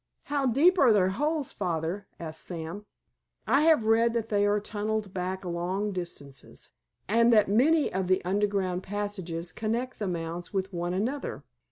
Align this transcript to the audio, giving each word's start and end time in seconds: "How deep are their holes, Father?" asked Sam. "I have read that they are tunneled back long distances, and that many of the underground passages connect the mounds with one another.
"How 0.23 0.47
deep 0.47 0.79
are 0.79 0.91
their 0.91 1.09
holes, 1.09 1.51
Father?" 1.51 2.07
asked 2.19 2.43
Sam. 2.47 2.87
"I 3.45 3.61
have 3.61 3.85
read 3.85 4.13
that 4.13 4.29
they 4.29 4.47
are 4.47 4.59
tunneled 4.59 5.13
back 5.13 5.45
long 5.45 5.91
distances, 5.91 6.71
and 7.07 7.31
that 7.31 7.47
many 7.47 7.93
of 7.93 8.07
the 8.07 8.25
underground 8.25 8.81
passages 8.81 9.51
connect 9.51 9.99
the 9.99 10.07
mounds 10.07 10.51
with 10.51 10.73
one 10.73 10.95
another. 10.95 11.43